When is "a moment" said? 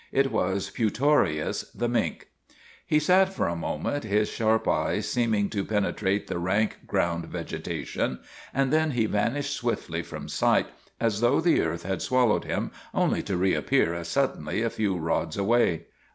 3.47-4.03